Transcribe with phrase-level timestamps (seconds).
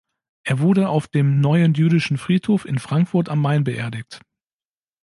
[0.43, 4.19] Er wurde auf dem Neuen Jüdischen Friedhof in Frankfurt am Main beerdigt.